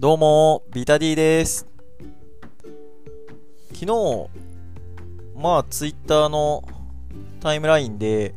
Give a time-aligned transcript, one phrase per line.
[0.00, 1.66] どうも、ビタディです。
[3.74, 4.30] 昨日、
[5.36, 6.66] まあ、ツイッターの
[7.40, 8.34] タイムラインで、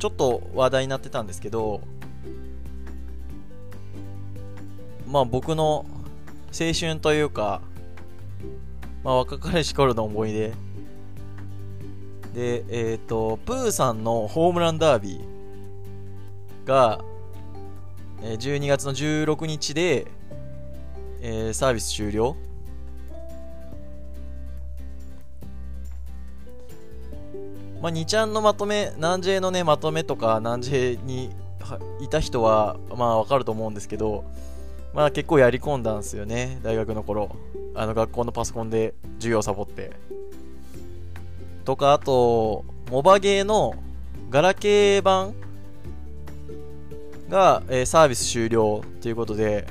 [0.00, 1.82] ちょっと話題になってたんですけど、
[5.06, 5.86] まあ、僕の
[6.50, 7.62] 青春というか、
[9.04, 10.52] まあ、若かりし頃の思い出。
[12.34, 17.04] で、えっ、と、プーさんのホームランダービーが、
[18.30, 20.06] え12月の16日で、
[21.22, 22.36] えーサービス終了
[27.80, 31.30] まあ、2ちゃんのまとめ、南 J のね、まとめとか、南 J に
[32.00, 34.24] いた人は、まあ、わかると思うんですけど、
[34.92, 37.30] まあ、結構やり込んだんですよね、大学の頃。
[37.74, 39.92] あの、学校のパソコンで授業サボって。
[41.64, 43.74] とか、あと、モバゲーの
[44.28, 45.34] ガラケー版
[47.28, 49.66] が、えーサービス終了ということで、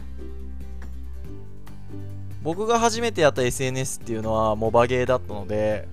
[2.43, 5.87] 僕が初めてやった SNS っていうのはモバゲーだったので、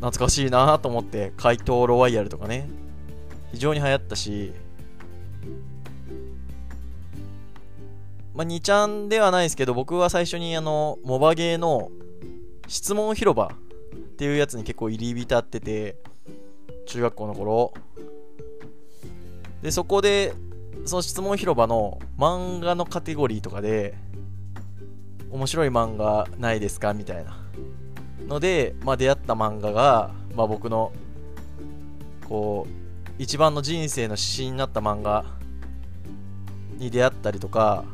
[0.00, 2.68] 懐かしいなと思って、怪盗ロワイヤルとかね、
[3.52, 4.52] 非常に流行ったし、
[8.34, 11.90] まあ、2ちゃんではないですけど、僕は最初にあの、モバゲーの
[12.66, 15.96] 質問広場っていうやつに結構入り浸ってて、
[16.86, 17.72] 中学校の頃、
[19.64, 20.34] で、そこで、
[20.84, 23.94] その質問広場の漫画のカテゴリーとかで、
[25.30, 27.38] 面白い漫画ないですかみたいな。
[28.26, 30.92] ので、まあ、出会った漫画が、まあ、僕の、
[32.28, 35.24] こう、一番の人生の指針になった漫画
[36.76, 37.86] に出会ったりとか、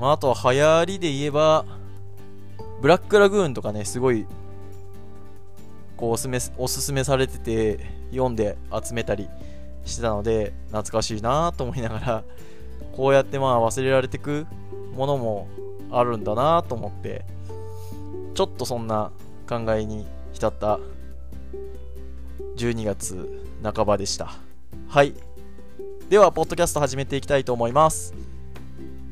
[0.00, 1.64] まあ、あとは流行りで言えば、
[2.82, 4.26] ブラックラグーンとかね、すごい、
[5.96, 9.28] こうおすめ、おすすめされてて、読んで集めたり
[9.84, 12.24] してたので、懐かしいなと思いながら、
[12.92, 14.46] こうやってまあ忘れられてく
[14.94, 15.48] ものも
[15.90, 17.24] あるんだなと思って、
[18.34, 19.10] ちょっとそんな
[19.48, 20.78] 考えに浸った
[22.56, 24.32] 12月半ばでした。
[24.88, 25.14] はい。
[26.08, 28.14] では、ポッドキャスト始めていきたいと思います。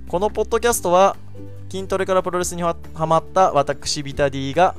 [0.09, 1.17] このポッドキャストは、
[1.71, 4.75] 筋トレからプロレスにはハマった私ビタディが、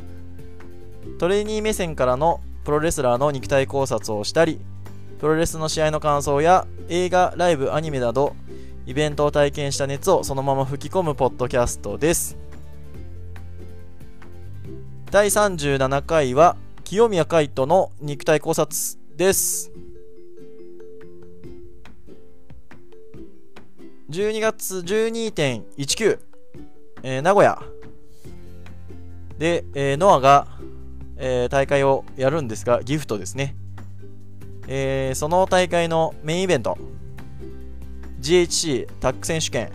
[1.19, 4.59] トレーニー目線からのプロレスラーの肉体考察をしたり、
[5.21, 8.35] プロレスの試合の感想や映画、ライブ、アニメなど、
[8.85, 12.35] イベントを体験した熱をそのまま吹き込むポッドキャストです。
[15.09, 18.75] 第37回は、清宮海斗の肉体考察
[19.15, 19.71] です。
[24.09, 26.19] 12月12.19、
[27.03, 27.61] えー名古屋
[29.37, 30.47] で、えーノアが、
[31.17, 33.55] えー大会をやるんですが、ギフトですね。
[34.67, 36.77] えーその大会のメインイベント、
[38.19, 39.71] GHC タック選手権、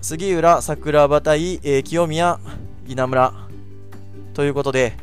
[0.00, 2.40] 杉浦桜庭対、えー清宮
[2.86, 3.32] 稲村
[4.34, 4.94] ということで、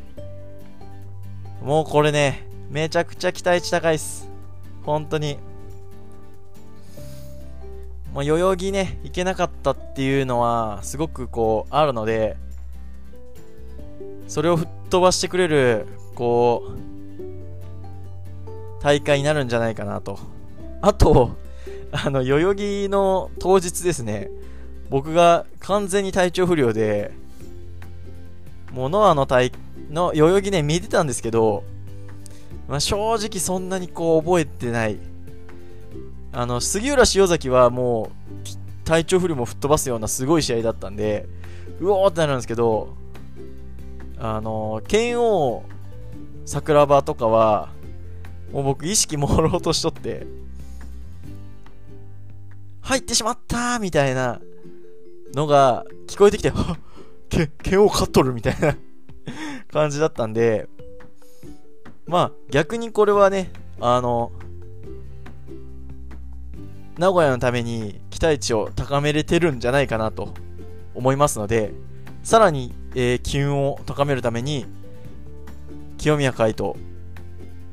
[1.62, 4.28] もうこれね、めちゃくちゃ期待値高いっす。
[4.84, 5.38] 本当に。
[8.14, 12.36] もう代々木ね、行けなかったっていうのは、すごくこう、あるので、
[14.28, 16.88] それを吹っ飛ばしてくれる、こう、
[18.82, 20.20] 大会になるんじゃないかなと。
[20.82, 21.36] あと、
[21.92, 24.30] あの、代々木の当日ですね、
[24.90, 27.12] 僕が完全に体調不良で、
[28.72, 29.52] もうノアの大、
[29.90, 31.64] の代々木ね、見てたんですけど、
[32.68, 34.98] まあ、正直そんなにこう覚えてない。
[36.34, 38.12] あの、杉浦塩崎はも
[38.84, 41.28] う、体調不良も吹っ飛ばすようなすごい試合だったんで、
[41.80, 42.96] うおーってなるんですけど、
[44.20, 45.64] あの、剣王
[46.46, 47.70] 桜庭とかは、
[48.52, 50.26] もう僕意識朦朧としとって、
[52.82, 54.40] 入ってしまったみたいな
[55.34, 58.76] のが聞こえてきて、 はっ剣王勝っとるみたいな
[59.72, 60.70] 感じだったんで、
[62.06, 63.52] まあ逆にこれはね、
[63.82, 64.32] あの、
[66.98, 70.34] 名古屋のために期待値を高めれてるんじゃないかなと
[70.96, 71.74] 思いますので、
[72.28, 74.66] さらに、えー機運を高めるために、
[75.98, 76.74] 清宮海斗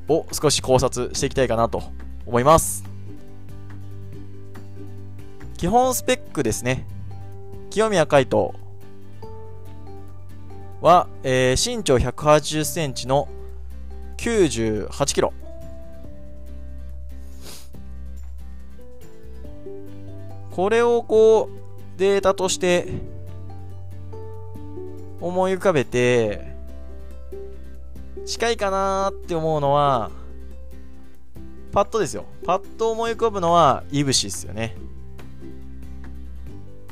[0.07, 1.83] を少し考察していきたいかなと
[2.25, 2.85] 思います。
[5.57, 6.87] 基本スペックですね。
[7.71, 8.51] 清宮海斗
[10.81, 13.27] は、えー身長180センチの
[14.19, 15.33] 98キロ。
[20.53, 21.51] これをこ
[21.97, 23.14] う、データとして
[25.25, 26.55] 思い浮かべて、
[28.27, 30.11] 近いかなって思うのは、
[31.73, 32.27] パッとですよ。
[32.45, 34.77] パッと思い浮かぶのは、いぶしですよね。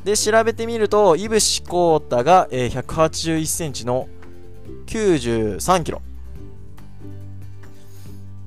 [0.05, 4.09] で、調べてみると、いぶしこうたが、えー、181センチの
[4.87, 6.01] 93キロ。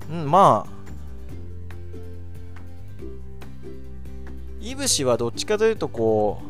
[0.10, 0.76] うん、まあ、
[4.62, 6.42] いぶしはどっちかというと、こ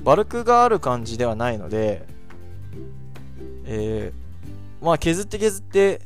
[0.00, 2.06] う、バルクがある感じではないので、
[3.64, 6.00] えー、まあ削って削って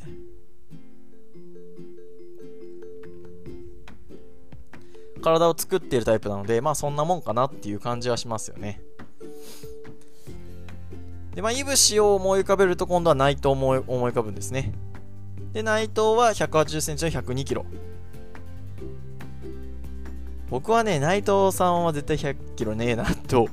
[5.22, 8.80] 体を作っているタイプなので、まあそんなもんかなっていう感じはしますよね。
[11.34, 14.72] で、まあ、いぶしを思い浮かべると今度は内藤も思い浮かぶんですね。
[15.52, 17.64] で、内藤は180センチの102キロ。
[20.50, 23.48] 僕はね、内藤さんは絶対100キロねえなと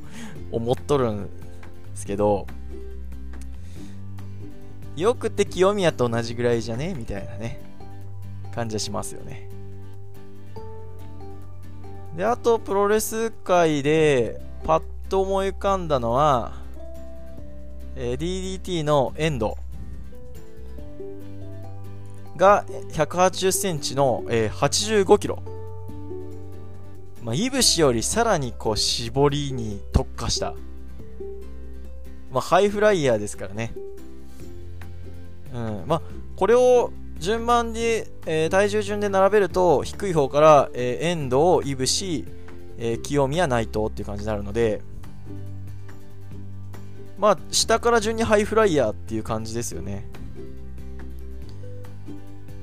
[0.52, 1.30] 思っとるんで
[1.94, 2.46] すけど、
[5.00, 6.94] よくて清宮と同じぐらいじゃね？
[6.94, 7.62] みたいなね、
[8.54, 9.50] 感じはしますよね。
[12.18, 16.54] で、あと、プロレス界で、パッと思い浮かんだのは、
[17.96, 19.58] えー、DDT のエンド
[22.36, 25.42] が180センチの、えー、85キロ。
[27.24, 30.54] まあ、いぶしよりさらにこう絞りに特化した、
[32.32, 33.74] まあ、ハイフライヤーですからね。
[35.54, 35.84] うん。
[35.88, 36.02] まあ、
[36.36, 42.26] これを順番で、えー、体重順で並べると低い方から、えー、遠藤、いぶし、
[42.78, 44.82] えー、清宮、内藤っていう感じになるので
[47.18, 50.06] まあ下から順にハイフライヤーっていう感じですよね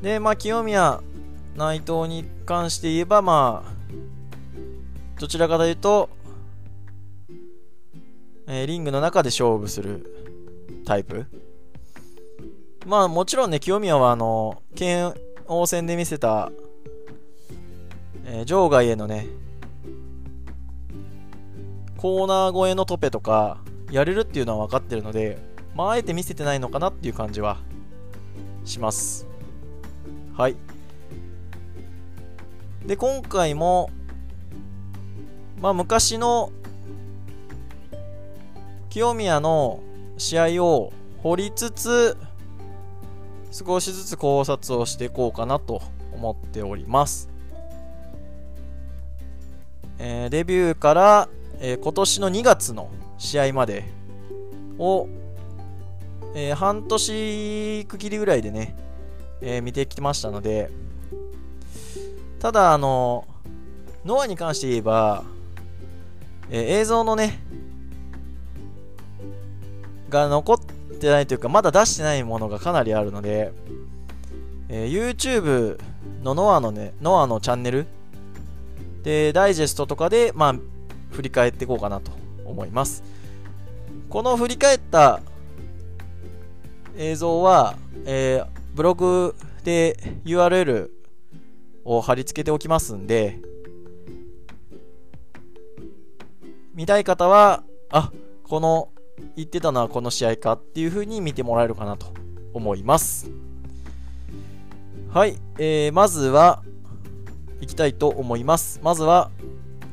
[0.01, 1.03] でまあ清宮、
[1.57, 3.77] 内藤に関して言えばまあ
[5.21, 6.09] どちらかというと、
[8.47, 10.07] えー、リングの中で勝負する
[10.87, 11.27] タイプ
[12.87, 15.13] まあもちろんね、清宮はあの、県
[15.49, 16.53] 王戦で見せた、
[18.25, 19.27] えー、場外へのね、
[21.97, 23.59] コーナー越えのトペとか、
[23.91, 25.37] やれるっていうのは分かってるので、
[25.75, 27.59] まああえて見せてないのかなっていう感じは
[28.65, 29.27] します。
[30.37, 30.55] はい。
[32.87, 33.91] で、今回も、
[35.61, 36.53] まあ昔の
[38.91, 39.81] 清宮の
[40.19, 40.93] 試合を
[41.25, 42.17] 掘りつつ、
[43.57, 45.81] 少しずつ考察をしていこうかなと
[46.13, 47.31] 思っております。
[49.99, 53.85] えー、デビューから、えー、今年の2月の試合まで
[54.79, 55.09] を、
[56.35, 58.77] えー、半年区切りぐらいでね、
[59.41, 60.71] え見てきましたので、
[62.39, 63.27] ただ、あの、
[64.05, 65.25] ノアに関して言えば、
[66.51, 67.43] え映像のね、
[70.11, 73.53] が残ってってないというか、まだ出してないものがかなりあるので、
[74.69, 75.79] えー、YouTube
[76.23, 77.87] のノアのね、ノアのチャンネル
[79.03, 80.55] で、ダイジェストとかで、まあ、
[81.13, 82.11] 振り返っていこうかなと
[82.45, 83.05] 思います。
[84.09, 85.21] この振り返った
[86.97, 89.35] 映像は、えー、ブログ
[89.65, 90.91] で URL
[91.85, 93.39] を貼り付けておきますんで、
[96.75, 98.11] 見たい方は、あ、
[98.43, 98.91] この
[99.37, 102.07] 言ってたのはこの試合かっていう風に見てもらえるかなと
[102.53, 103.31] 思います。
[105.13, 106.63] はい、えー、まずは、
[107.61, 108.81] いきたいと思います。
[108.83, 109.31] まずは、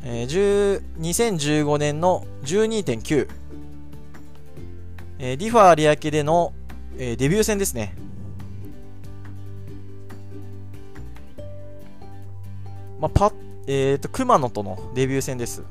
[0.03, 3.29] えー、2015年の12.9、
[5.19, 6.53] えー、リファ有明での、
[6.97, 7.95] えー、デビュー戦ですね。
[12.99, 13.33] まあ、パッ、
[13.67, 15.63] えっ、ー、と、熊野とのデビュー戦です。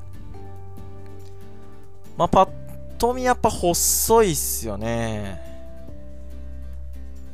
[2.16, 2.61] まあ、パッ
[3.02, 5.42] と見やっぱ細いっすよね。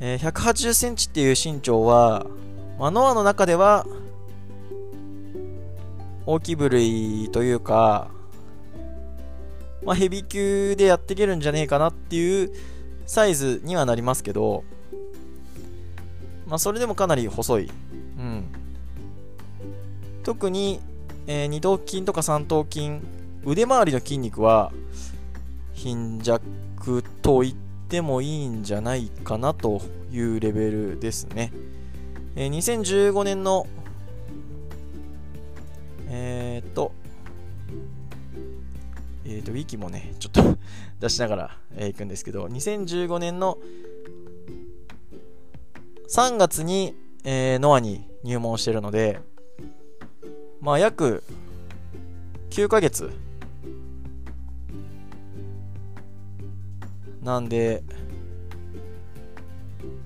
[0.01, 2.25] えー、180センチっていう身長は、
[2.79, 3.85] まノアの中では、
[6.25, 8.09] 大きい部類というか、
[9.85, 12.51] まあ、ヘビー級でやっていけるんじゃねえかなっていう
[13.05, 14.65] サイズにはなりますけど、
[16.47, 17.71] まあ、それでもかなり細い。
[18.19, 18.47] うん。
[20.25, 20.81] 特に、
[21.27, 23.01] えー、二頭筋とか三頭筋、
[23.45, 24.73] 腕周りの筋肉は、
[25.79, 26.43] 貧弱
[27.23, 27.55] と言っ
[27.89, 29.81] てもいいんじゃないかなと
[30.11, 31.53] いうレベルですね。
[32.35, 33.67] えー、2015年の
[36.11, 36.93] えー、っと、
[39.25, 40.59] えー、っと、ウィキもね、ちょっと
[41.01, 43.59] 出しながら、えー、いくんですけど、2015年の
[46.09, 49.21] 3月に、えー、ノアに入門してるので、
[50.61, 51.23] まあ、約
[52.51, 53.13] 9ヶ月
[57.23, 57.83] なんで、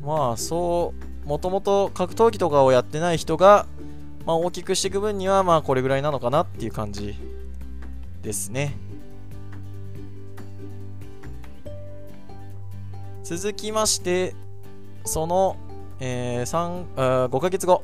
[0.05, 3.67] まあそう、もともと格闘技とかをやってない人が、
[4.27, 7.17] まあ、大きくしていく分にはまあこれぐらいなのかなっていう感じ
[8.23, 8.77] ですね。
[13.23, 14.35] 続きまして
[15.05, 15.57] その、
[16.01, 17.83] えー、3あ5ヶ月後。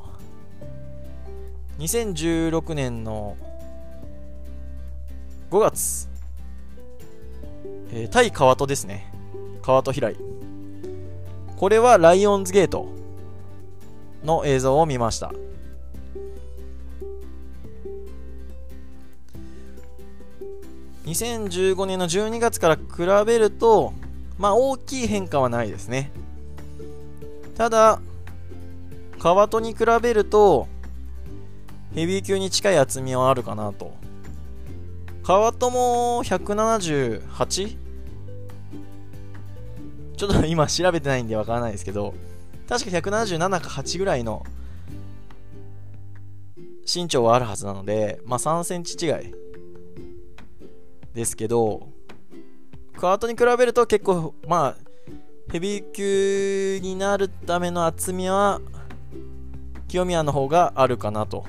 [1.79, 3.37] 2016年の
[5.51, 6.09] 5月、
[7.93, 9.18] えー、対川戸ですね。
[9.69, 10.17] 川戸平井
[11.59, 12.89] これはライオンズゲート
[14.25, 15.31] の映像を見ました
[21.05, 23.93] 2015年の12月から比べると、
[24.39, 26.11] まあ大きい変化はないですね。
[27.57, 28.01] ただ、
[29.19, 30.69] 川戸に比べると、
[31.95, 33.95] ヘビー級に近い厚みはあるかなと。
[35.23, 37.88] 川戸も 178?
[40.19, 42.13] ちょっと今調べてないんでわからないですけど、
[42.69, 44.45] 確か177か8ぐらいの
[46.93, 49.33] 身長はあるはずなので、まあ3センチ違い
[51.15, 51.89] ですけど、
[52.97, 54.77] カートに比べると結構、まあ、
[55.53, 58.61] ヘビー級になるための厚みは、
[59.87, 61.47] 清宮の方があるかなと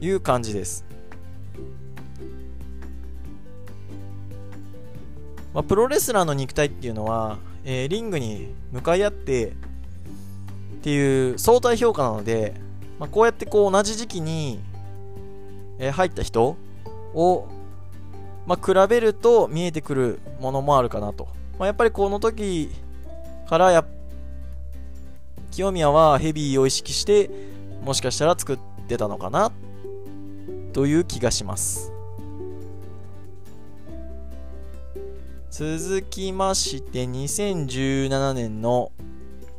[0.00, 0.84] いう感じです。
[5.54, 9.52] まあ、プロレスラーの肉体っていうのは、えー、リングに向かい合ってっ
[10.82, 12.54] ていう相対評価なので、
[12.98, 14.60] まあ、こうやってこう同じ時期に、
[15.78, 16.56] えー、入った人
[17.14, 17.46] を、
[18.46, 21.28] まあ、比べると見えてくるものもあるかなと。
[21.58, 22.70] まあ、やっぱりこの時
[23.48, 23.84] からや
[25.52, 27.30] 清宮はヘビーを意識して
[27.84, 28.58] もしかしたら作っ
[28.88, 29.52] てたのかな
[30.72, 31.93] という気がします。
[35.56, 38.90] 続きまして2017年の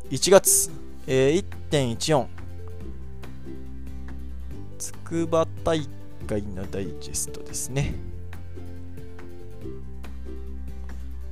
[0.10, 0.70] 1月、
[1.08, 2.28] えー、1.14
[4.78, 5.88] 筑波大
[6.28, 7.96] 回のダイジェストですね。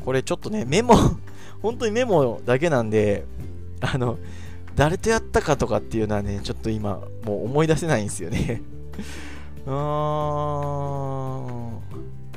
[0.06, 0.94] これちょっとね、メモ
[1.62, 3.26] 本当にメモだけなんで、
[3.82, 4.18] あの、
[4.78, 8.62] 誰とやったかとかっていうのはね、ちょっと今、もう思い出せないんですよね
[9.68, 9.76] うーん。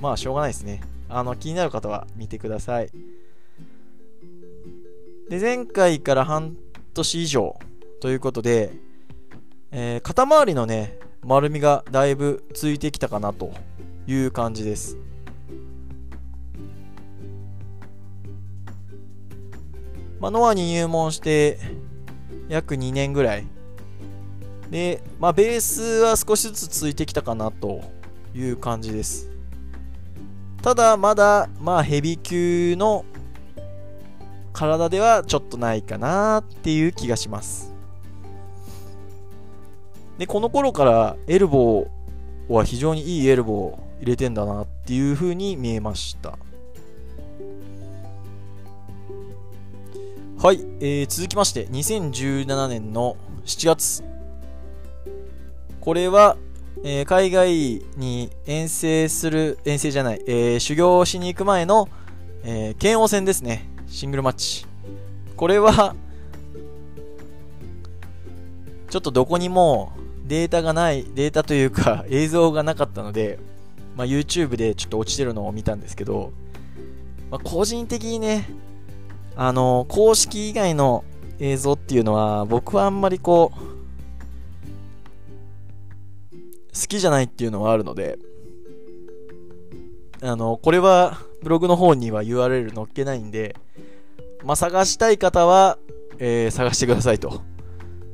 [0.02, 0.80] まあ、しょうがないですね。
[1.08, 2.90] あの、気になる方は見てください。
[5.28, 6.56] で、前回から半
[6.94, 7.58] 年以上
[8.00, 8.72] ということで、
[9.72, 13.52] えー、肩周りのね、丸みがだいぶついてきたかなと
[14.06, 14.96] いう感じです。
[20.20, 21.58] まあ、ノアに入門して
[22.48, 23.46] 約2年ぐらい。
[24.70, 27.82] で、まあ、ベースは少しずつついてきたかなと
[28.34, 29.35] いう感じです。
[30.66, 33.04] ただ、まだ、まあ、ヘビ級の
[34.52, 37.72] 体ではちょっとないかなっていう気がします。
[40.18, 46.36] で、この頃からエルボーは非常にいいエルボーを入れてんだなっていう風に見えました。
[50.42, 54.02] はい、えー、続きまして、2017年の7月。
[55.80, 56.36] これは、
[56.84, 61.88] えー、海外に遠征する、遠征じゃない、えー、修行しに行く前の、
[62.44, 63.68] えー、剣王戦ですね。
[63.86, 64.66] シングルマッチ。
[65.36, 65.94] これは、
[68.90, 69.92] ちょっとどこにも
[70.26, 73.38] データがない、データというか 映像がなかったので、
[73.96, 76.32] まあ、YouTube でちょっと落ちてるのを見たんですけど、
[77.30, 78.48] まあ、個人的にね、
[79.34, 81.04] あの、公式以外の
[81.38, 83.76] 映像っていうのは、僕はあんまりこう、
[86.78, 88.18] 好きじゃないっていうのはあるので、
[90.22, 93.56] あの、これはブログの方には URL 載っけないんで、
[94.44, 95.78] まあ、探したい方は、
[96.18, 97.42] えー、探してくださいと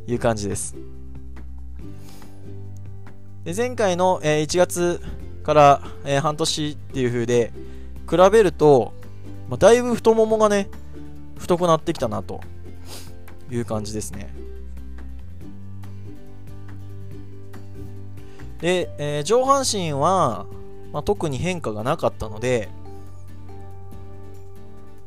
[0.07, 0.76] いう感じです。
[3.45, 5.00] で前回の、えー、1月
[5.42, 7.52] から、えー、半年っていう風で
[8.09, 8.92] 比べると、
[9.49, 10.69] まあ、だいぶ太ももがね
[11.38, 12.40] 太くなってきたなと
[13.50, 14.33] いう感じですね
[18.62, 20.47] で、えー、上半身は、
[20.90, 22.71] まあ、特に変化がなかったので、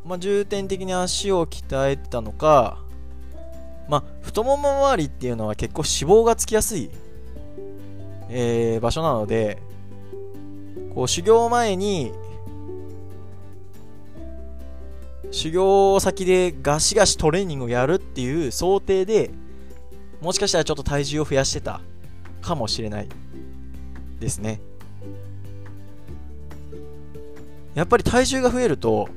[0.05, 2.77] まあ、重点的に足を鍛えてたのか、
[3.89, 6.91] まあ、太もも周りっていうのは結構脂肪がつきやすい
[8.29, 9.61] えー、場所なので、
[10.93, 12.11] こう修行前に、
[15.31, 19.31] 修行先でガシガシトレーニングをやるっていう想定で、
[20.21, 21.81] もしかしたらちょっと体重を増やしてた
[22.41, 23.09] かもしれない。
[24.19, 24.59] ですね。
[27.73, 29.09] やっぱり体重が増えると、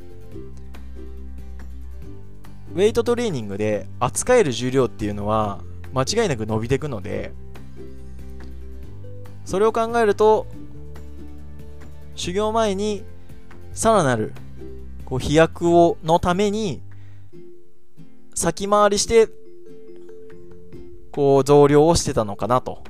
[2.75, 5.61] ウェイトトレーニングで扱える重量っていうのは、
[5.93, 7.33] 間違いなく伸びていくので
[9.45, 10.47] それを考えると
[12.14, 13.05] 修行前に
[13.73, 14.33] さらなる
[15.05, 16.83] こう飛躍をのために
[18.35, 19.28] 先回りして
[21.12, 22.83] こう増量をしてたのかなと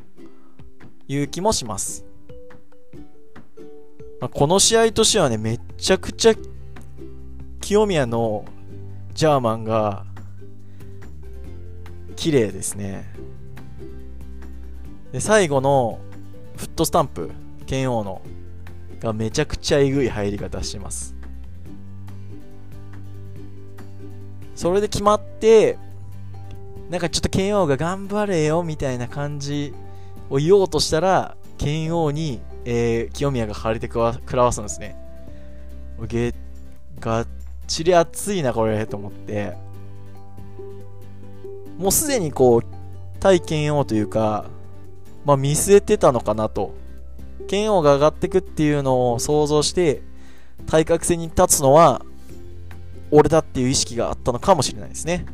[1.08, 2.04] いう気もします、
[4.20, 6.34] まあ、この試合としてはねめちゃくちゃ
[7.60, 8.44] 清宮の
[9.14, 10.06] ジャーマンが
[12.14, 13.12] 綺麗ですね。
[15.12, 16.00] で最後の
[16.56, 17.30] フットスタンプ
[17.66, 18.22] 剣王の
[19.00, 21.14] がめちゃくちゃえぐい入り方してます。
[24.54, 25.78] それで決まって
[26.90, 29.72] なんかちょっと剣王が頑張れよみたいな感じ
[30.30, 34.96] を言おうとしたら剣王に、えー、清宮が張り手食らわすんですね。
[36.06, 36.34] げ
[37.00, 37.26] がっ
[37.66, 39.54] ちり熱いなこれと思って。
[41.78, 42.62] もうすでにこう
[43.20, 44.46] 対剣王というか
[45.24, 46.74] まあ見据えてたのかなと。
[47.46, 50.02] 剣王が上がってくっていうのを想像して
[50.66, 52.04] 対角線に立つのは
[53.10, 55.24] 俺だっていう意識があったのかもしれないですね。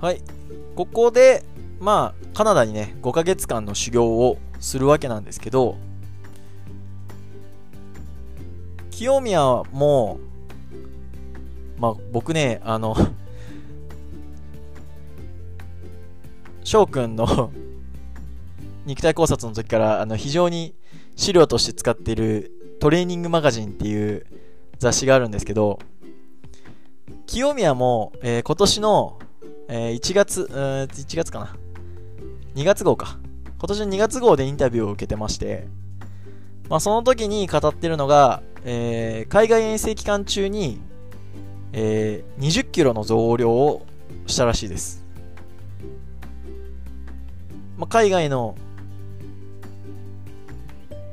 [0.00, 0.20] はい
[0.74, 1.44] ここで
[1.80, 5.76] まあカナダにね5ヶ月間の修行をするわけなんですけど
[8.90, 9.40] 清宮
[9.72, 10.18] も
[11.78, 12.96] まあ僕ねあの
[16.64, 17.52] 翔くんの
[18.86, 20.74] 肉体考察の時からあの非常に
[21.16, 24.26] 資料として使っているトレーニングマガジンっていう
[24.78, 25.78] 雑誌があるんですけど、
[27.26, 29.18] 清宮も、えー、今年の、
[29.68, 31.56] えー、1月、1月かな。
[32.54, 33.18] 2月号か。
[33.58, 35.66] 今年の2月号でインタビューを受けてまして、
[36.68, 40.80] まあ、その時に語ってるのが、えー、海外遠征期間中に、
[41.72, 43.84] えー、20キロの増量を
[44.26, 45.04] したらしいです。
[47.76, 48.54] まあ、海外の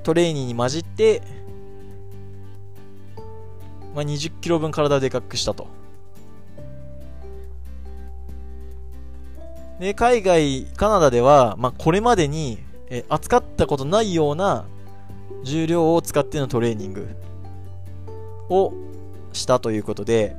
[0.03, 1.21] トレーニングに混じって、
[3.95, 5.80] まあ、20キロ分体をでかくしたと。
[9.81, 12.59] で、海外、カナダでは、まあ、これまでに、
[12.91, 14.65] え扱ったことないような
[15.43, 17.07] 重量を使ってのトレーニング
[18.49, 18.73] を
[19.33, 20.35] したということで、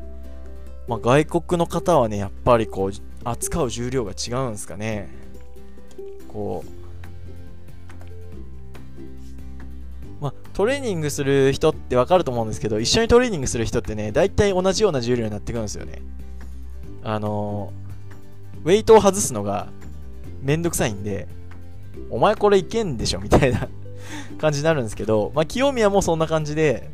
[0.86, 2.92] まあ、外国の方はね、やっぱりこう、
[3.24, 5.08] 扱う重量が違うんですかね。
[6.28, 6.70] こう、
[10.22, 16.00] まあ、トレーニングする人ってわかると思うんですけど、一緒にトレーニングする人ってね、大体同じような重量になってくるんですよね。
[17.02, 17.72] あの、
[18.64, 19.68] ウェイトを外すのが
[20.40, 21.28] めんどくさいんで、
[22.10, 23.68] お前これいけんでしょみたいな
[24.38, 26.90] 感じになるんですけど、まあ、清宮もそんな感じで、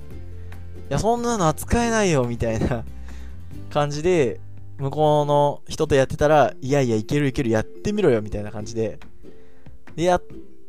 [0.91, 2.85] いや、そんなの扱えないよみたいな
[3.71, 4.41] 感じで、
[4.79, 8.99] 向こうの人とやってたら、いやいや、いけるいける、やってみろよみたいな感じで、
[9.97, 10.23] で、やっ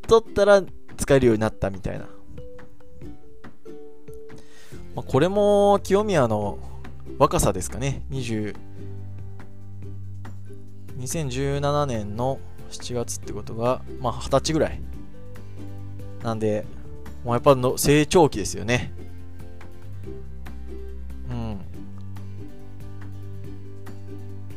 [0.07, 0.63] とったら
[0.97, 2.09] 使えるようになったみたいな
[4.95, 6.59] まあ、これも清宮の
[7.17, 8.03] 若さですかね。
[8.11, 8.55] 20
[10.99, 14.81] 2017年の7月ってことが、まあ、20歳ぐらい。
[16.23, 16.65] なんで、
[17.23, 18.91] もうやっぱの成長期ですよね。
[21.29, 21.59] うん。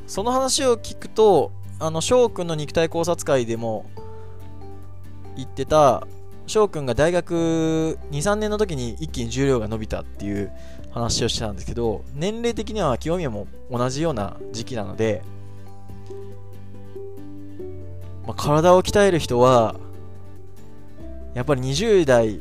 [0.06, 3.86] その話を聞くと、あの、翔くんの肉体考察会でも
[5.36, 6.06] 言ってた、
[6.46, 10.50] 翔くんが大学23年の時に一気に重量が伸びたっていう
[10.90, 15.22] 話をしてたんですけど年齢的には清宮も同じような時期なので、
[18.26, 19.76] まあ、体を鍛える人は
[21.34, 22.40] やっぱり20代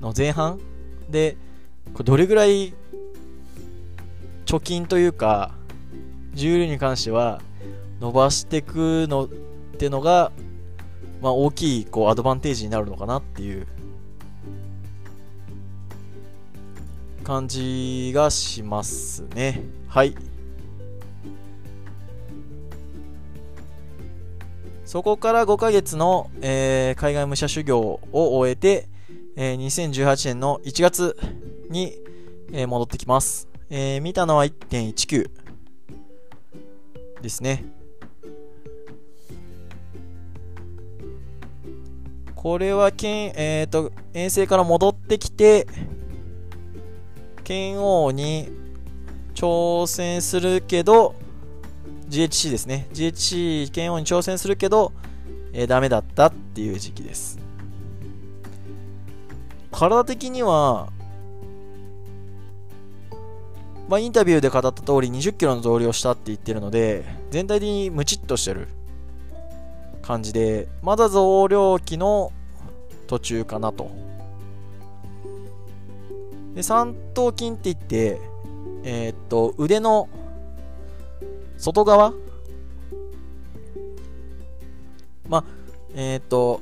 [0.00, 0.60] の前半
[1.08, 1.36] で
[1.92, 2.74] これどれぐらい
[4.46, 5.52] 貯金というか
[6.34, 7.40] 重量に関しては
[8.00, 9.28] 伸ばしていくのっ
[9.78, 10.30] てのが
[11.20, 13.66] まあ、大きいこうアドバンテージになるのかなっていう
[17.24, 19.62] 感じがしますね。
[19.88, 20.14] はい。
[24.88, 28.88] そこから5ヶ月の、えー、海外武者修行を終えて、
[29.36, 31.14] えー、2018年の1月
[31.68, 31.92] に、
[32.52, 33.48] えー、戻ってきます。
[33.68, 35.30] えー、見たのは1.19
[37.20, 37.66] ですね。
[42.34, 45.66] これは剣、えっ、ー、と、遠征から戻ってきて、
[47.44, 48.48] 剣王に
[49.34, 51.14] 挑戦するけど、
[52.08, 52.86] GHC ですね。
[52.92, 54.92] GHC 剣王に挑戦するけど、
[55.52, 57.38] えー、ダメだったっていう時期です。
[59.70, 60.90] 体的には、
[63.88, 68.68] まあ、インタビューで語った通り20キロの増量したって言ってるので、全体的にムチっとしてる
[70.08, 72.32] 感じでまだ増量期の
[73.08, 73.90] 途中かなと
[76.54, 78.20] で三頭筋って言って
[78.84, 80.08] えー、っと腕の
[81.58, 82.14] 外側？
[85.28, 85.44] まあ
[85.94, 86.60] えー、っと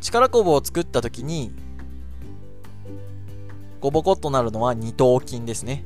[0.00, 1.52] 力こぶを作った時に
[3.80, 5.84] ボコボコっとなるのは二頭筋ですね。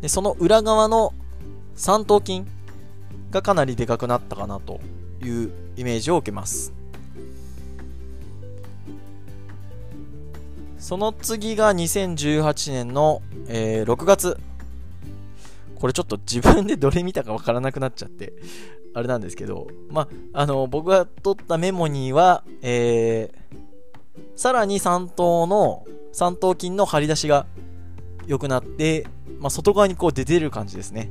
[0.00, 1.12] でその裏側の
[1.74, 2.44] 三頭筋
[3.30, 4.80] がかなりでかくなったかなと
[5.24, 6.72] いうイメージを受けます。
[10.78, 14.38] その次が2018年の、えー、6月。
[15.82, 18.34] これちょっと自分でどれ見たかわからなくなっちゃって
[18.94, 27.46] あれなんですけどまああの僕が取ったメモには、えー、さらに3頭の3頭筋の張り出しが
[28.28, 29.08] 良くなって、
[29.40, 31.10] まあ、外側にこう出てる感じですね。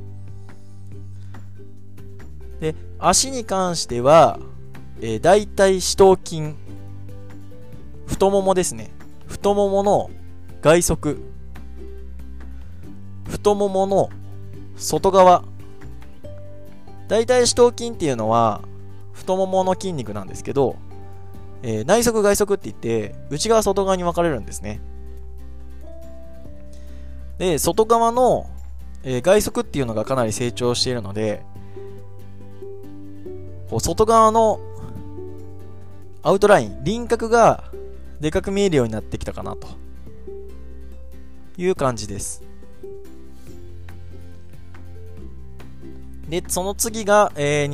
[2.61, 4.39] で足に関しては、
[5.01, 6.53] えー、大体四頭筋
[8.07, 8.91] 太ももですね。
[9.27, 10.09] 太ももの
[10.61, 11.17] 外側。
[13.27, 14.09] 太ももの
[14.81, 15.43] 外側。
[17.07, 18.61] 大体四頭筋っていうのは
[19.13, 20.77] 太ももの筋肉なんですけど、
[21.61, 24.79] えー、内側外側って言って内側外側に分かれるんですね。
[27.37, 28.49] で外側の、
[29.03, 31.43] えー、外側っていうのがかなり成長しているので
[33.69, 34.59] こう外側の
[36.23, 37.65] アウトライン輪郭が
[38.19, 39.81] でかく見えるようになってきたかなと。
[41.57, 42.43] いう感じです。
[46.31, 47.69] でその次が、えー、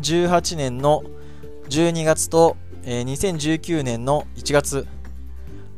[0.00, 1.04] 2018年の
[1.68, 4.88] 12月と、えー、2019年の1月、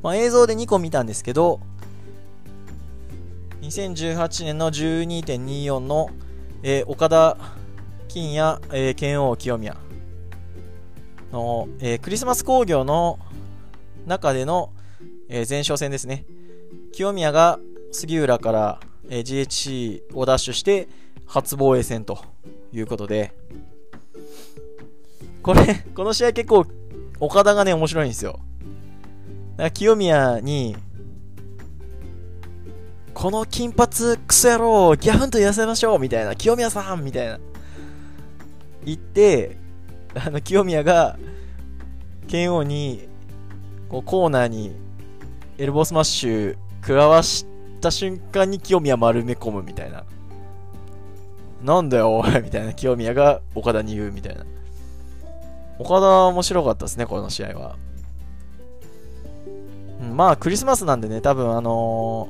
[0.02, 1.60] まあ、映像で2個見たんですけど
[3.60, 6.08] 2018年の12.24の、
[6.62, 7.36] えー、岡田
[8.08, 9.76] 金也、えー、剣王清宮
[11.32, 13.18] の、えー、クリスマス工業の
[14.06, 14.72] 中での、
[15.28, 16.24] えー、前哨戦ですね。
[16.92, 17.58] 清宮が
[17.90, 20.88] 杉浦から、えー、GHC をダッシュして
[21.32, 22.18] 初防衛戦と
[22.74, 23.32] いうことで、
[25.42, 26.66] これ、この試合結構
[27.20, 28.38] 岡田がね、面白いんですよ。
[29.52, 30.76] だから清宮に、
[33.14, 37.40] この金髪クソ野郎、ギャフンと言わせましょうみたいな、清宮さんみたいな。
[38.84, 39.56] 言って、
[40.14, 41.18] あの、清宮が、
[42.28, 43.08] 拳王に、
[43.88, 44.76] こうコーナーに
[45.56, 47.46] エルボースマッシュ食らわし
[47.80, 50.04] た瞬間に清宮丸め込むみたいな。
[51.62, 54.44] なんだよ、おいみたいな清宮が岡田に言うみたいな。
[55.78, 57.76] 岡田面白かったですね、この試合は。
[60.00, 62.28] うん、まあ、クリスマスなんでね、多分あの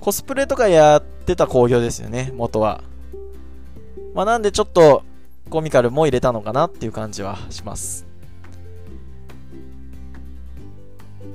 [0.00, 2.82] コスプレとかやってた興行ですよね、元は。
[4.14, 5.04] まあ、なんでちょっと
[5.50, 8.06] コミカルも入れたのかなっていう感じはします。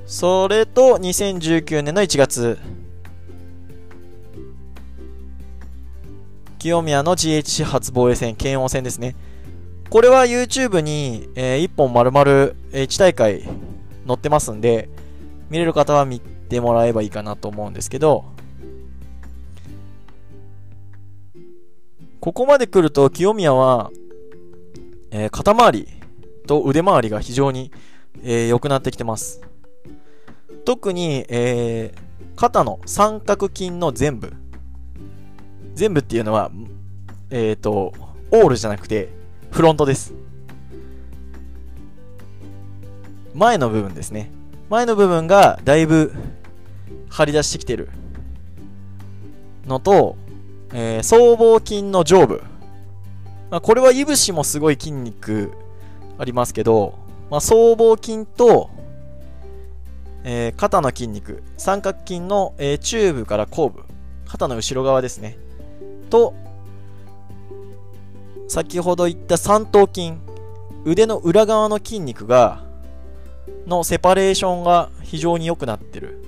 [0.06, 2.58] それと2019年の1月
[6.58, 9.14] 清宮の GHC 初防衛戦剣王戦ですね
[9.90, 13.42] これは YouTube に、えー、1本丸々1大会
[14.06, 14.88] 載ってますんで
[15.50, 18.24] 見れる方は見てもらえばいいかなと思うんですけど
[22.20, 23.90] ここまで来ると清宮は、
[25.10, 25.88] えー、肩周り
[26.46, 27.70] と腕周りが非常に、
[28.22, 29.40] えー、くなってきてます
[30.64, 34.47] 特に、えー、肩の三角筋の全部。
[35.78, 36.50] 全部っていうのは、
[37.30, 37.92] えっ、ー、と、
[38.32, 39.10] オールじゃなくて、
[39.52, 40.12] フロントです。
[43.32, 44.28] 前の部分ですね。
[44.70, 46.12] 前の部分がだいぶ
[47.08, 47.90] 張り出してきてる
[49.68, 50.16] のと、
[50.72, 52.42] えー、僧帽筋の上部。
[53.48, 55.52] まあ、これはいぶしもすごい筋肉
[56.18, 56.98] ありますけど、
[57.30, 58.68] まあ、僧帽筋と、
[60.24, 63.84] えー、肩の筋肉、三角筋の、えー、チューブから後部、
[64.26, 65.38] 肩の後ろ側ですね。
[66.08, 66.34] と、
[68.48, 70.14] 先ほど言った三頭筋、
[70.84, 72.64] 腕の裏側の筋肉が、
[73.66, 76.24] のセパレーションが非常に良くなってる。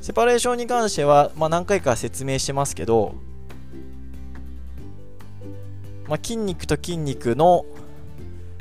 [0.00, 3.14] セパレーションに関しては、まあ、何回か説明してますけど、
[6.08, 7.64] まあ、筋肉と筋肉の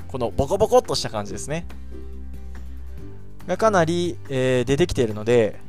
[0.07, 1.65] このボコボコっとした感じですね。
[3.47, 5.59] がかなり、えー、出てきているので、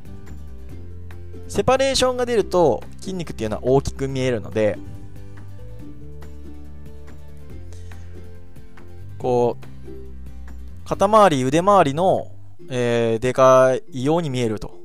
[1.55, 4.77] セパレーションが出ると筋肉っていうのは大きく見えるので、
[9.19, 12.33] こう、肩周り、腕周りの、
[12.69, 14.77] えー、でかいように見えると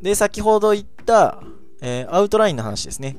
[0.00, 1.42] で、先ほど言った、
[1.80, 3.16] えー、アウトラインの話ですね。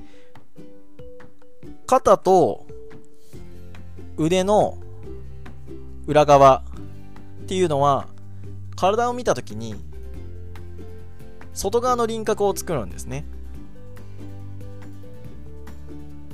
[1.88, 2.65] 肩と
[4.15, 4.78] 腕の
[6.06, 6.63] 裏側
[7.43, 8.08] っていうのは
[8.78, 9.76] 体を見た時に
[11.58, 13.26] 外側の輪郭を作るんですね。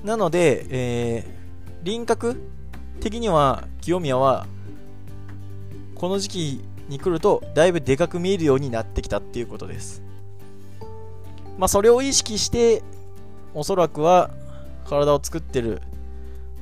[0.03, 1.23] なので、えー、
[1.83, 2.41] 輪郭
[2.99, 4.45] 的には清宮は
[5.95, 10.03] この時期に来るとだいぶでかく見えるようになってきたっていうことです。
[11.57, 12.83] まあそれを意識して
[13.53, 14.29] おそらくは
[14.85, 15.81] 体を作ってる。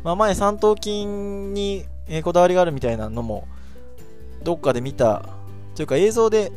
[0.04, 1.86] まあ前三頭筋に
[2.24, 3.48] こだわりがあるみたいなのも
[4.44, 5.30] どっかで見た
[5.74, 6.52] というか映像で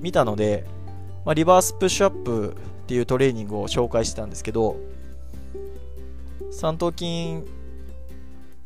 [0.00, 0.64] 見たので、
[1.24, 4.76] まあ、リバースプッシュアップっていうトレーニングを紹介してたんですけど
[6.50, 7.42] 三頭筋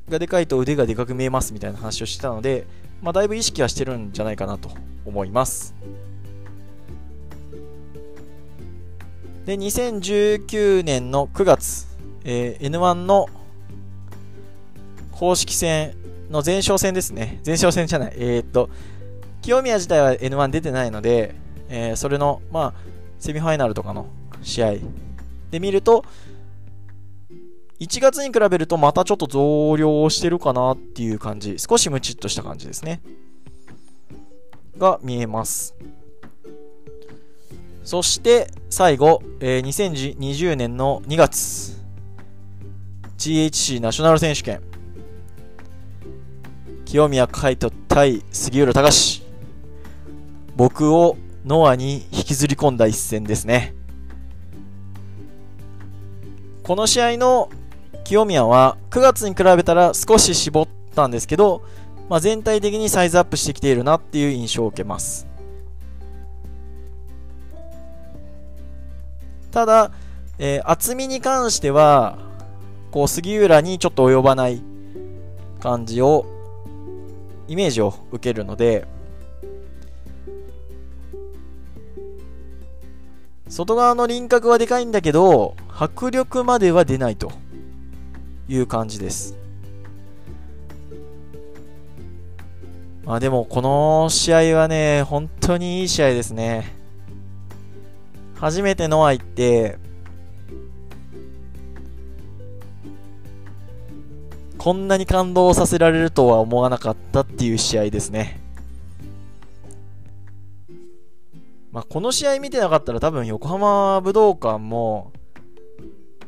[0.08, 2.66] がでかいと腕がでかく見えますみたいな話をしてたので、
[3.02, 4.70] まあ、だいぶ意識はしてるんじゃないかなと
[5.04, 5.74] 思います。
[9.44, 11.86] で2019年の9月、
[12.24, 13.28] えー、N1 の
[15.12, 15.94] 公式戦
[16.30, 17.40] の前哨戦ですね。
[17.46, 18.14] 前哨戦じゃない。
[18.16, 18.68] えー、っと
[19.42, 21.36] 清宮自体は N1 出てないので、
[21.68, 22.74] えー、それのまあ
[23.18, 24.06] セミファイナルとかの
[24.42, 24.74] 試合
[25.50, 26.04] で見ると
[27.80, 31.58] 1月に比べるとまたちょっと増量してるかなっていう感じ。
[31.58, 33.02] 少しムチっとした感じですね。
[34.78, 35.74] が見えます。
[37.84, 41.80] そして最後、えー、2020年の2月
[43.16, 44.60] GHC ナショナル選手権
[46.84, 49.22] 清宮海斗対杉浦隆
[50.56, 53.72] 僕をノアに引きずり込んだ一戦ですね。
[56.64, 57.48] この試合の
[58.02, 61.62] 清宮は9月に比べたら少し絞ったんですけど、
[62.08, 65.28] まあ、全体的にサイズアップしてきているなっていう印象を受けます。
[69.52, 69.92] ただ、
[70.38, 72.18] えー、厚みに関しては
[72.90, 74.60] こう杉浦にちょっと及ばない
[75.60, 76.26] 感じを
[77.46, 78.86] イメージを受けるので
[83.48, 87.32] 外側の輪郭はでかいんだけど迫力までは出ないと
[88.48, 89.36] いう感じです。
[93.04, 96.74] まあでもこの試合はね、本当にいい試合ですね。
[98.34, 99.78] 初めてノア行って、
[104.58, 108.40] こんなに感動させられるとは思わなかったっていう試合ですね。
[111.76, 115.12] まあ、この試合見てなかったら多分横浜武道館も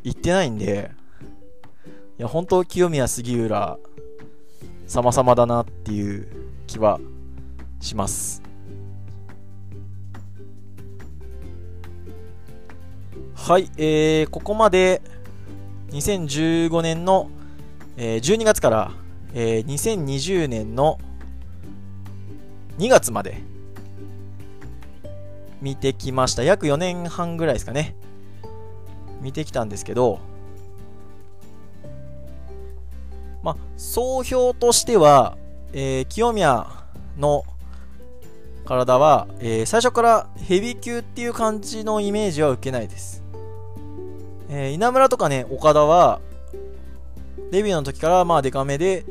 [0.04, 0.90] 行ってないんで、
[2.18, 3.78] いや、本当清宮杉浦、
[4.87, 6.28] 様々だなっていう
[6.66, 7.00] 気は
[7.80, 8.42] します。
[13.34, 15.00] はい、えー、ここまで
[15.92, 17.30] 2015年の、
[17.96, 18.92] えー、12月から、
[19.32, 20.98] えー、2020年の
[22.76, 23.42] 2月まで
[25.61, 26.42] 見てきました。
[26.42, 27.97] 約4年半ぐらいですかね。
[29.21, 30.21] 見てきたんですけど、
[33.42, 35.37] まあ、総評としては、
[35.73, 36.66] えー、清宮
[37.16, 37.44] の
[38.64, 43.23] 体は、えー、最初からヘビー級っていう感じのイメージは受けないです。
[44.51, 46.21] えー、稲村とかね、岡田は、
[47.51, 49.05] デビューの時からまあデカめで、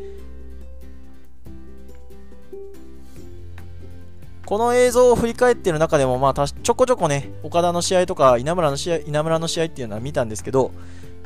[4.47, 10.71] この映像を振り返っている中でも、まあ、ちょこちょこね、岡田の試合とか稲村の試合、稲村の試合っていうのは見たんですけど、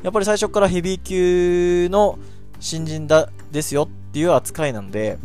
[0.02, 2.18] やっぱり最初からヘビー級の
[2.60, 5.20] 新人だですよっていう扱いなので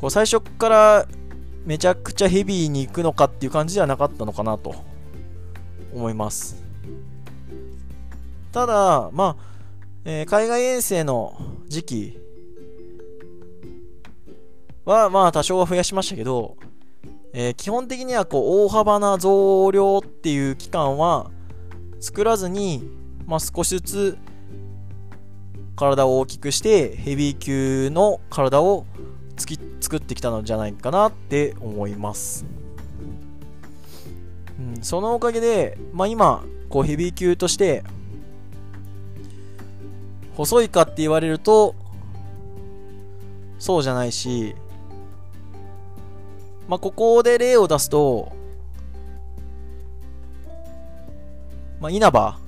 [0.00, 1.06] こう最初から
[1.64, 4.74] めちゃくちゃヘビーに行くのかっていう感じではなかったのかなと
[5.94, 6.60] 思います。
[8.50, 9.44] ただまあ、
[10.04, 12.21] えー、海外遠征の時期
[14.84, 16.56] はまあ多少は増やしましたけど、
[17.32, 21.30] えー、基本的にはこう大幅な増量っていう期間は
[22.00, 22.82] 作らずに、
[23.26, 24.18] まあ、少しずつ
[25.76, 28.84] 体を大きくしてヘビー級の体を
[29.36, 32.44] つき作ってきたのじゃないかなって思います、
[34.58, 37.84] うん、そのおかげで、まあ、今こうヘビー級として
[40.34, 41.74] 細いかって言われると
[43.58, 44.56] そうじゃないし、
[46.72, 48.32] まあ、ここで例を出すと、
[51.82, 52.38] まあ、稲葉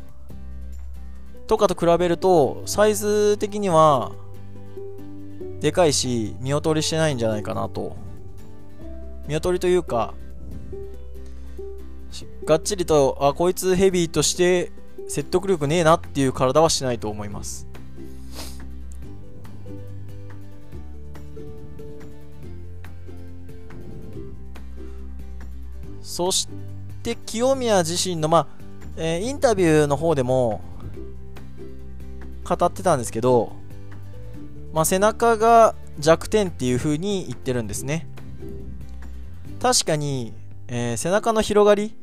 [1.46, 4.12] とかと比べるとサイズ的には
[5.60, 7.98] でかいし見劣りしてないんじゃないかなと。
[9.28, 10.14] 見劣りというか
[12.46, 14.72] がっちりとあこいつヘビーとして
[15.06, 17.73] 説得力ねえなっていう体はしないと思います。
[26.14, 26.46] そし
[27.02, 28.46] て清宮自身の、まあ
[28.96, 30.60] えー、インタビューの方でも
[32.44, 33.50] 語ってたんですけど、
[34.72, 38.06] まあ、背中が弱点っていう風に言ってるんですね。
[39.60, 40.32] 確かに、
[40.68, 41.96] えー、背中の広がり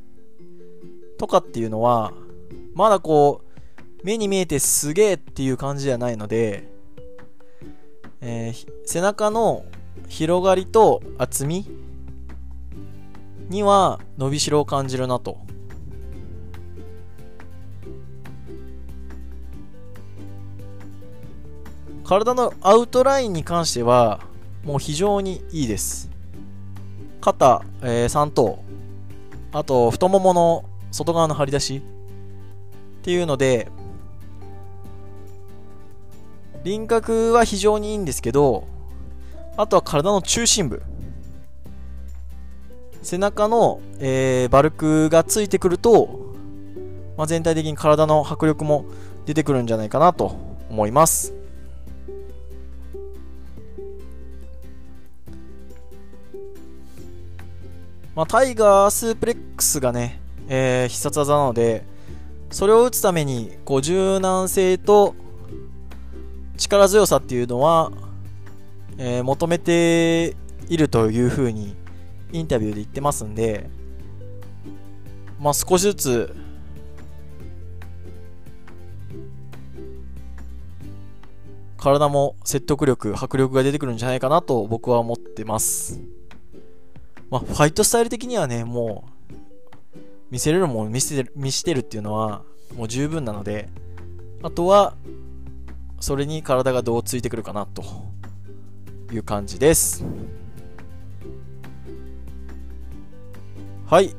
[1.18, 2.12] とかっていうのは
[2.74, 6.68] まだこう目に見えてすげえっていう感じじゃないので、
[8.20, 9.64] えー、背中の
[10.10, 11.66] 広がりと厚み
[13.52, 15.38] には伸びしろを感じるなと。
[22.04, 24.22] 体のアウトラインに関しては
[24.64, 26.10] もう非常にいいです。
[27.20, 28.64] 肩、えー、3頭。
[29.54, 31.78] あと太ももの外側の張り出し。
[33.02, 33.68] っていうので
[36.64, 38.68] 輪郭は非常にいいんですけど
[39.58, 40.84] あとは体の中心部。
[43.02, 46.36] 背中の、えー、バルクがついてくると、
[47.18, 48.86] まあ、全体的に体の迫力も
[49.26, 50.38] 出てくるんじゃないかなと
[50.70, 51.34] 思います。
[58.16, 61.86] まあ、タイガースープレックスがね、えー、必殺技なので、
[62.50, 65.16] それを打つために、こう、柔軟性と
[66.58, 67.92] 力強さっていうのは、
[68.98, 70.36] えー、求めて
[70.68, 71.76] いるというふうに
[72.32, 73.70] インタビューで言ってますんで、
[75.40, 76.36] まあ、少しずつ
[81.82, 86.00] 体も説得力、迫力が出てくるんじゃないかなと僕は思ってます。
[87.32, 89.34] まあ、ファイトスタイル的にはね、もう、
[90.30, 92.44] 見せれるもん見せて見してるっていうのは、
[92.76, 93.68] もう十分なので、
[94.44, 94.96] あとは、
[96.00, 97.84] それに体がどうついてくるかなと
[99.12, 100.06] いう感じです。
[103.92, 104.16] はい。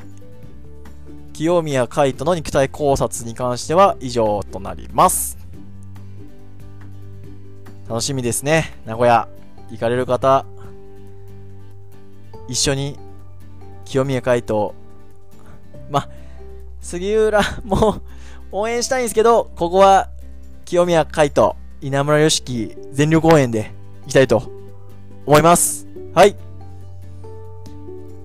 [1.32, 5.38] 清宮海斗の肉体考察に関しては以上となります。
[7.88, 8.74] 楽しみですね。
[8.84, 9.30] 名古屋
[9.70, 10.44] 行かれる方、
[12.48, 12.98] 一緒に
[13.86, 14.72] 清宮海斗、
[15.88, 16.06] ま、
[16.82, 18.02] 杉浦も
[18.52, 20.10] 応援したいんですけど、ここは
[20.66, 23.72] 清宮海斗、稲村良樹全力応援で
[24.06, 24.52] いきたいと
[25.24, 25.86] 思います。
[26.12, 26.36] はい。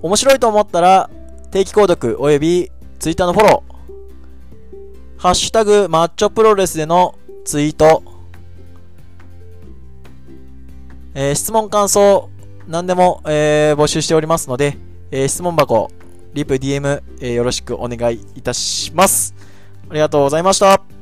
[0.02, 1.10] 面白いと思ったら、
[1.52, 3.78] 定期購読及び Twitter のフォロー、
[5.18, 8.04] ハッシュタグマッチョプロレスでのツイート、
[11.14, 12.30] えー、質問感想、
[12.68, 14.78] 何でも、えー、募集しておりますので、
[15.10, 15.90] えー、質問箱、
[16.34, 19.34] リプ、DM、えー、よろしくお願いいたします。
[19.90, 20.97] ありがとうございました。